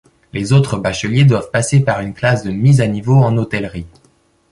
[0.33, 3.85] Les autres bacheliers doivent passer par une classe de mise à niveau en hôtellerie.